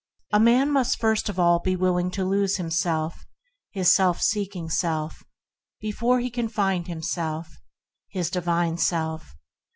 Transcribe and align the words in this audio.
A 0.31 0.39
man 0.39 0.71
must 0.71 0.99
first 0.99 1.29
of 1.29 1.37
all 1.39 1.59
be 1.59 1.75
willing 1.75 2.09
to 2.09 2.25
lose 2.25 2.57
his 2.57 2.79
self 2.81 3.23
seeking 4.19 4.67
self 4.67 5.23
before 5.79 6.19
he 6.19 6.31
can 6.31 6.47
find 6.49 6.87
his 6.87 8.29
divine 8.31 8.79
self. 8.79 9.35